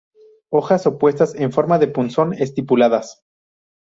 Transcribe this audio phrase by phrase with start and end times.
[0.49, 3.23] Hojas opuestas, en forma de punzón, estipuladas.